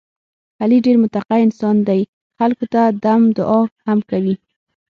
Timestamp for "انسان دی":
1.45-2.01